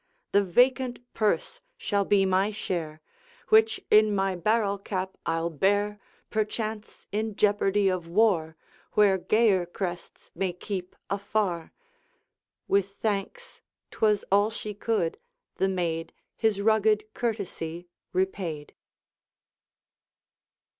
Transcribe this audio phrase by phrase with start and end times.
[0.31, 3.01] The vacant purse shall be my share,
[3.49, 5.99] Which in my barrel cap I'll bear,
[6.31, 8.57] Perchance, in jeopardy of war,
[8.93, 11.71] Where gayer crests may keep afar.'
[12.67, 13.61] With thanks
[13.91, 15.19] 'twas all she could
[15.57, 18.73] the maid His rugged courtesy repaid.